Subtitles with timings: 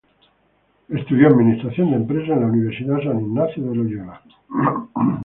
[0.89, 4.21] Estudió Administración de Empresas en la Universidad San Ignacio de Loyola.